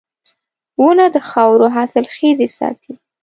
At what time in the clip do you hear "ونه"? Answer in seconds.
0.81-1.05